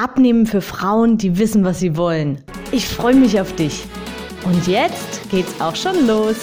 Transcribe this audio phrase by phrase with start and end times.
[0.00, 2.44] Abnehmen für Frauen, die wissen, was sie wollen.
[2.70, 3.84] Ich freue mich auf dich.
[4.44, 6.36] Und jetzt geht's auch schon los.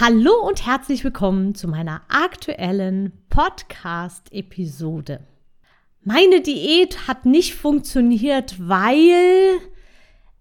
[0.00, 5.26] Hallo und herzlich willkommen zu meiner aktuellen Podcast-Episode.
[6.04, 9.60] Meine Diät hat nicht funktioniert, weil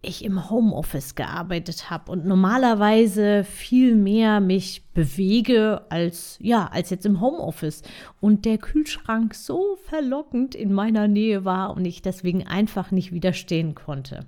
[0.02, 7.05] ich im Homeoffice gearbeitet habe und normalerweise viel mehr mich bewege als ja, als jetzt
[7.05, 7.84] im Homeoffice
[8.22, 13.75] und der Kühlschrank so verlockend in meiner Nähe war und ich deswegen einfach nicht widerstehen
[13.75, 14.25] konnte.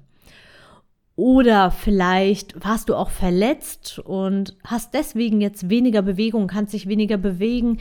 [1.16, 7.18] Oder vielleicht warst du auch verletzt und hast deswegen jetzt weniger Bewegung, kannst dich weniger
[7.18, 7.78] bewegen,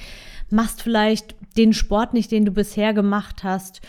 [0.50, 3.80] machst vielleicht den Sport nicht, den du bisher gemacht hast.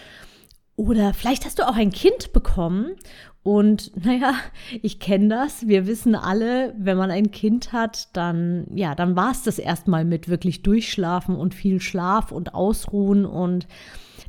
[0.75, 2.95] Oder vielleicht hast du auch ein Kind bekommen
[3.43, 4.33] und naja,
[4.81, 5.67] ich kenne das.
[5.67, 10.05] Wir wissen alle, wenn man ein Kind hat, dann, ja, dann war es das erstmal
[10.05, 13.67] mit wirklich Durchschlafen und viel Schlaf und Ausruhen und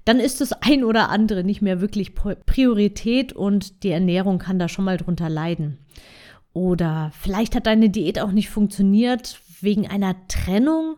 [0.04, 4.68] dann ist das ein oder andere nicht mehr wirklich Priorität und die Ernährung kann da
[4.68, 5.78] schon mal drunter leiden.
[6.54, 10.96] Oder vielleicht hat deine Diät auch nicht funktioniert wegen einer Trennung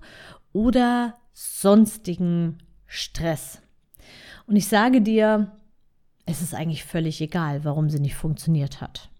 [0.52, 3.60] oder sonstigen Stress.
[4.46, 5.52] Und ich sage dir,
[6.26, 9.10] es ist eigentlich völlig egal, warum sie nicht funktioniert hat.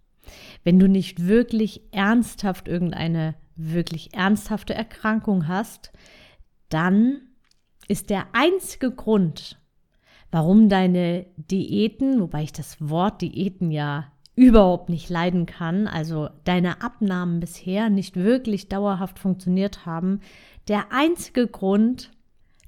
[0.62, 5.92] Wenn du nicht wirklich ernsthaft irgendeine wirklich ernsthafte Erkrankung hast,
[6.69, 7.20] dann
[7.86, 9.61] ist der einzige Grund,
[10.30, 16.83] warum deine Diäten, wobei ich das Wort Diäten ja überhaupt nicht leiden kann, also deine
[16.83, 20.20] Abnahmen bisher nicht wirklich dauerhaft funktioniert haben,
[20.67, 22.11] der einzige Grund,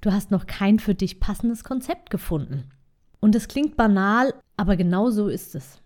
[0.01, 2.71] du hast noch kein für dich passendes Konzept gefunden.
[3.27, 5.81] Und es klingt banal, aber genau so ist es.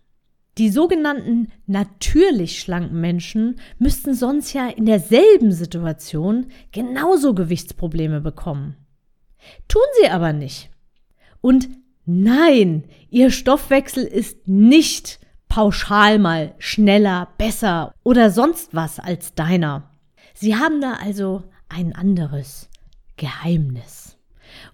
[0.58, 8.76] Die sogenannten natürlich schlanken Menschen müssten sonst ja in derselben Situation genauso Gewichtsprobleme bekommen.
[9.68, 10.68] Tun sie aber nicht.
[11.40, 11.70] Und
[12.04, 15.18] nein, ihr Stoffwechsel ist nicht
[15.48, 19.88] pauschal mal schneller, besser oder sonst was als deiner.
[20.34, 22.68] Sie haben da also ein anderes
[23.16, 24.18] Geheimnis.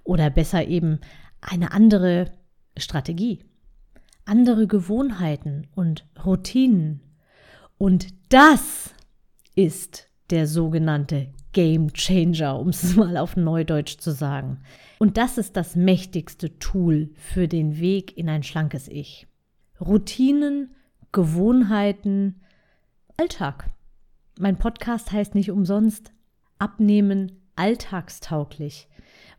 [0.02, 0.98] Oder besser eben
[1.40, 2.32] eine andere
[2.76, 3.40] Strategie,
[4.24, 7.00] andere Gewohnheiten und Routinen.
[7.78, 8.94] Und das
[9.54, 14.60] ist der sogenannte Game Changer, um es mal auf Neudeutsch zu sagen.
[14.98, 19.26] Und das ist das mächtigste Tool für den Weg in ein schlankes Ich.
[19.80, 20.74] Routinen,
[21.12, 22.40] Gewohnheiten,
[23.16, 23.70] Alltag.
[24.38, 26.12] Mein Podcast heißt nicht umsonst
[26.58, 28.88] Abnehmen alltagstauglich,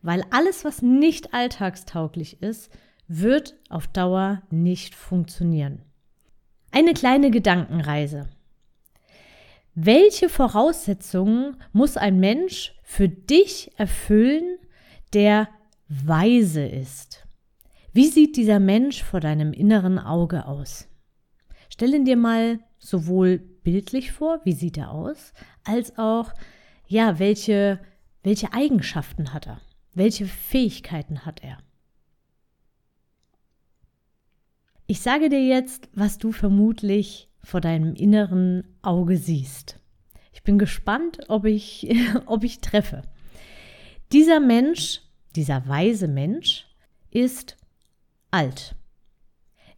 [0.01, 2.71] weil alles, was nicht alltagstauglich ist,
[3.07, 5.81] wird auf Dauer nicht funktionieren.
[6.71, 8.27] Eine kleine Gedankenreise.
[9.73, 14.57] Welche Voraussetzungen muss ein Mensch für dich erfüllen,
[15.13, 15.49] der
[15.87, 17.27] weise ist?
[17.93, 20.87] Wie sieht dieser Mensch vor deinem inneren Auge aus?
[21.69, 26.33] Stell dir mal sowohl bildlich vor, wie sieht er aus, als auch,
[26.87, 27.79] ja, welche,
[28.23, 29.61] welche Eigenschaften hat er?
[29.93, 31.57] Welche Fähigkeiten hat er?
[34.89, 39.81] Ich sage dir jetzt, was du vermutlich vor deinem inneren Auge siehst.
[40.31, 41.93] Ich bin gespannt, ob ich,
[42.25, 43.01] ob ich treffe.
[44.13, 45.01] Dieser Mensch,
[45.35, 46.67] dieser weise Mensch,
[47.11, 47.57] ist
[48.31, 48.75] alt.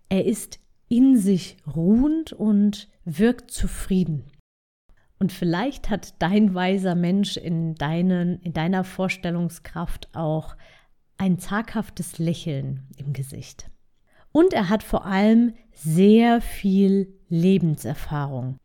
[0.09, 0.59] Er ist
[0.89, 4.25] in sich ruhend und wirkt zufrieden.
[5.17, 10.55] Und vielleicht hat dein weiser Mensch in, deinen, in deiner Vorstellungskraft auch
[11.17, 13.71] ein zaghaftes Lächeln im Gesicht.
[14.39, 18.55] Und er hat vor allem sehr viel Lebenserfahrung.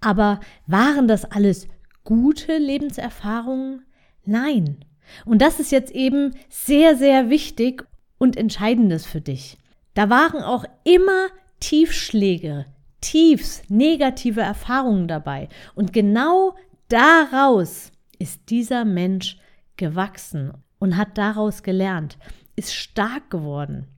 [0.00, 1.68] Aber waren das alles
[2.02, 3.84] gute Lebenserfahrungen?
[4.24, 4.86] Nein.
[5.26, 9.58] Und das ist jetzt eben sehr, sehr wichtig und entscheidendes für dich.
[9.92, 11.26] Da waren auch immer
[11.60, 12.64] Tiefschläge,
[13.02, 15.50] tiefs negative Erfahrungen dabei.
[15.74, 16.56] Und genau
[16.88, 19.38] daraus ist dieser Mensch
[19.76, 22.16] gewachsen und hat daraus gelernt,
[22.56, 23.91] ist stark geworden.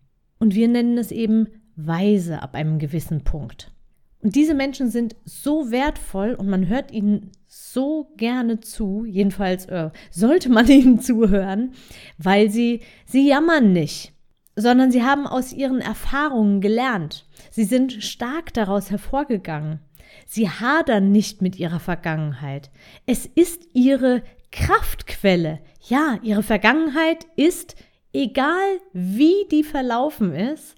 [0.45, 3.73] Und wir nennen es eben weise ab einem gewissen Punkt.
[4.21, 9.89] Und diese Menschen sind so wertvoll und man hört ihnen so gerne zu, jedenfalls äh,
[10.11, 11.73] sollte man ihnen zuhören,
[12.19, 14.13] weil sie, sie jammern nicht.
[14.55, 17.27] sondern sie haben aus ihren Erfahrungen gelernt.
[17.51, 19.81] Sie sind stark daraus hervorgegangen.
[20.27, 22.71] Sie hadern nicht mit ihrer Vergangenheit.
[23.07, 25.61] Es ist ihre Kraftquelle.
[25.89, 27.77] Ja, ihre Vergangenheit ist,
[28.15, 30.77] egal wie die verlaufen ist,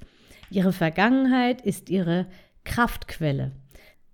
[0.50, 2.26] ihre Vergangenheit ist ihre
[2.64, 3.52] Kraftquelle.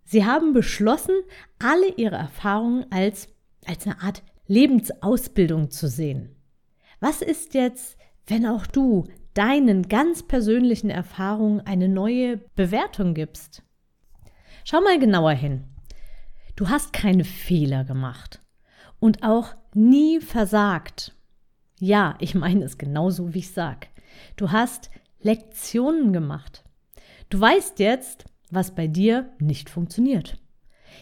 [0.05, 1.15] Sie haben beschlossen,
[1.59, 3.29] alle ihre Erfahrungen als,
[3.65, 6.37] als eine Art Lebensausbildung zu sehen.
[7.01, 7.97] Was ist jetzt,
[8.27, 9.05] wenn auch du
[9.35, 13.63] deinen ganz persönlichen Erfahrungen eine neue Bewertung gibst?
[14.65, 15.65] Schau mal genauer hin.
[16.55, 18.43] Du hast keine Fehler gemacht
[19.01, 21.15] und auch nie versagt.
[21.85, 23.89] Ja, ich meine es genauso, wie ich sag.
[24.37, 24.89] Du hast
[25.21, 26.63] Lektionen gemacht.
[27.29, 30.39] Du weißt jetzt, was bei dir nicht funktioniert.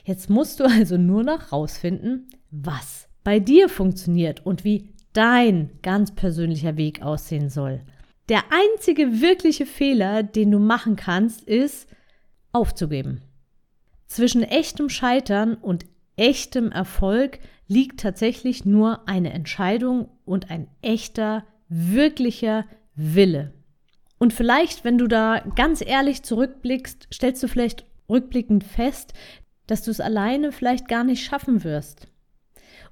[0.05, 6.15] Jetzt musst du also nur noch rausfinden, was bei dir funktioniert und wie dein ganz
[6.15, 7.83] persönlicher Weg aussehen soll.
[8.31, 11.91] Der einzige wirkliche Fehler, den du machen kannst, ist
[12.53, 13.21] aufzugeben.
[14.07, 15.85] Zwischen echtem Scheitern und
[16.17, 17.39] echtem Erfolg
[17.71, 23.55] liegt tatsächlich nur eine Entscheidung und ein echter, wirklicher Wille.
[24.19, 29.15] Und vielleicht, wenn du da ganz ehrlich zurückblickst, stellst du vielleicht rückblickend fest,
[29.69, 32.09] dass du es alleine vielleicht gar nicht schaffen wirst.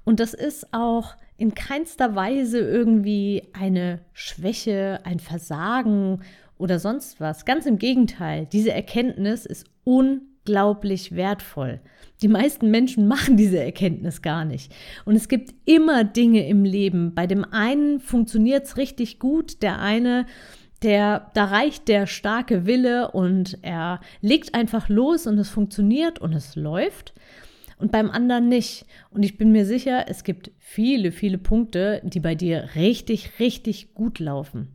[0.05, 6.21] Und das ist auch in keinster Weise irgendwie eine Schwäche, ein Versagen
[6.57, 7.43] oder sonst was.
[7.43, 11.79] Ganz im Gegenteil, diese Erkenntnis ist un unglaublich wertvoll.
[12.21, 14.73] Die meisten Menschen machen diese Erkenntnis gar nicht.
[15.05, 17.13] Und es gibt immer Dinge im Leben.
[17.13, 20.25] Bei dem einen funktioniert es richtig gut, der eine,
[20.81, 26.33] der, da reicht der starke Wille und er legt einfach los und es funktioniert und
[26.33, 27.13] es läuft.
[27.77, 28.85] Und beim anderen nicht.
[29.11, 33.93] Und ich bin mir sicher, es gibt viele, viele Punkte, die bei dir richtig, richtig
[33.93, 34.67] gut laufen.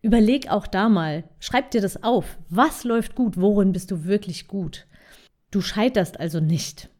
[0.00, 2.38] Überleg auch da mal, schreib dir das auf.
[2.48, 3.38] Was läuft gut?
[3.38, 4.86] Worin bist du wirklich gut?
[5.50, 6.90] Du scheiterst also nicht.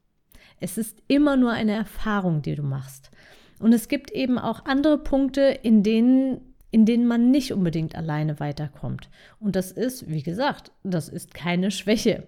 [0.60, 3.10] Es ist immer nur eine Erfahrung, die du machst.
[3.58, 6.40] Und es gibt eben auch andere Punkte, in denen,
[6.70, 9.08] in denen man nicht unbedingt alleine weiterkommt.
[9.40, 12.26] Und das ist, wie gesagt, das ist keine Schwäche.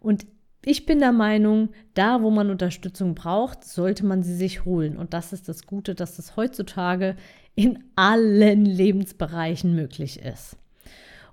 [0.00, 0.26] Und
[0.64, 4.96] ich bin der Meinung, da wo man Unterstützung braucht, sollte man sie sich holen.
[4.96, 7.16] Und das ist das Gute, dass es heutzutage
[7.54, 10.56] in allen Lebensbereichen möglich ist.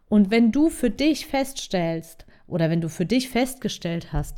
[0.08, 4.38] Und wenn du für dich feststellst, oder wenn du für dich festgestellt hast,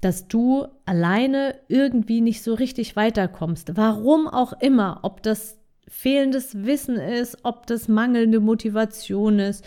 [0.00, 5.58] dass du alleine irgendwie nicht so richtig weiterkommst, warum auch immer, ob das
[5.88, 9.64] fehlendes Wissen ist, ob das mangelnde Motivation ist,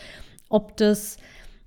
[0.50, 1.18] ob das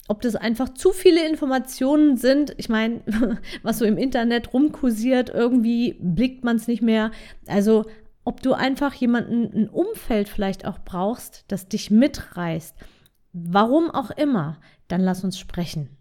[0.06, 2.54] ob das einfach zu viele Informationen sind.
[2.58, 3.00] Ich meine,
[3.62, 7.10] was so im Internet rumkursiert, irgendwie blickt man es nicht mehr.
[7.46, 7.86] Also,
[8.22, 12.76] ob du einfach jemanden, ein Umfeld vielleicht auch brauchst, das dich mitreißt.
[13.32, 15.96] Warum auch immer, dann lass uns sprechen.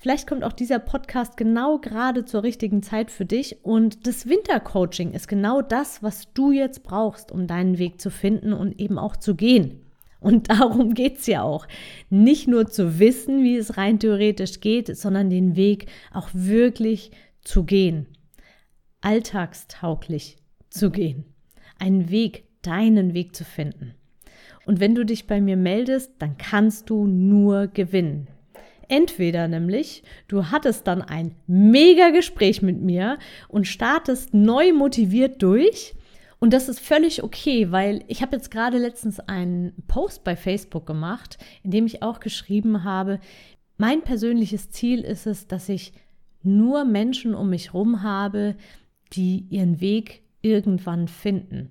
[0.00, 5.12] Vielleicht kommt auch dieser Podcast genau gerade zur richtigen Zeit für dich und das Wintercoaching
[5.12, 9.14] ist genau das, was du jetzt brauchst, um deinen Weg zu finden und eben auch
[9.14, 9.82] zu gehen.
[10.18, 11.68] Und darum geht es ja auch.
[12.08, 17.10] Nicht nur zu wissen, wie es rein theoretisch geht, sondern den Weg auch wirklich
[17.42, 18.06] zu gehen.
[19.02, 20.38] Alltagstauglich
[20.70, 21.26] zu gehen.
[21.78, 23.92] Einen Weg, deinen Weg zu finden.
[24.64, 28.28] Und wenn du dich bei mir meldest, dann kannst du nur gewinnen.
[28.90, 35.94] Entweder nämlich, du hattest dann ein mega Gespräch mit mir und startest neu motiviert durch.
[36.40, 40.86] Und das ist völlig okay, weil ich habe jetzt gerade letztens einen Post bei Facebook
[40.86, 43.20] gemacht, in dem ich auch geschrieben habe,
[43.76, 45.92] mein persönliches Ziel ist es, dass ich
[46.42, 48.56] nur Menschen um mich herum habe,
[49.12, 51.70] die ihren Weg irgendwann finden.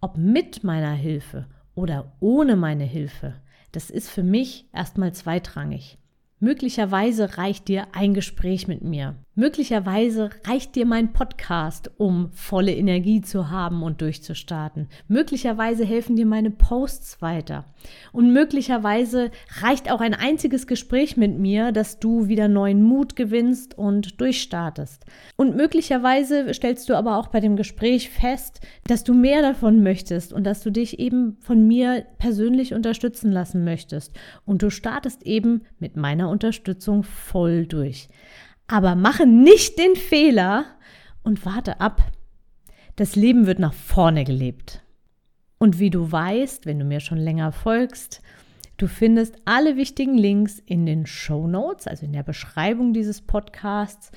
[0.00, 3.34] Ob mit meiner Hilfe oder ohne meine Hilfe,
[3.72, 5.98] das ist für mich erstmal zweitrangig.
[6.44, 9.16] Möglicherweise reicht dir ein Gespräch mit mir.
[9.36, 14.86] Möglicherweise reicht dir mein Podcast, um volle Energie zu haben und durchzustarten.
[15.08, 17.64] Möglicherweise helfen dir meine Posts weiter.
[18.12, 23.76] Und möglicherweise reicht auch ein einziges Gespräch mit mir, dass du wieder neuen Mut gewinnst
[23.76, 25.04] und durchstartest.
[25.34, 30.32] Und möglicherweise stellst du aber auch bei dem Gespräch fest, dass du mehr davon möchtest
[30.32, 34.16] und dass du dich eben von mir persönlich unterstützen lassen möchtest.
[34.44, 38.08] Und du startest eben mit meiner Unterstützung voll durch.
[38.66, 40.66] Aber mache nicht den Fehler
[41.22, 42.02] und warte ab.
[42.96, 44.82] Das Leben wird nach vorne gelebt.
[45.58, 48.20] Und wie du weißt, wenn du mir schon länger folgst,
[48.76, 54.10] du findest alle wichtigen Links in den Show Notes, also in der Beschreibung dieses Podcasts.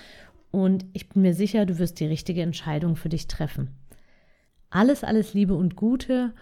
[0.52, 3.70] Und ich bin mir sicher, du wirst die richtige Entscheidung für dich treffen.
[4.70, 6.34] Alles, alles Liebe und Gute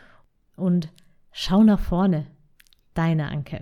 [0.56, 0.90] und
[1.32, 2.26] schau nach vorne.
[2.94, 3.62] Deine Anke.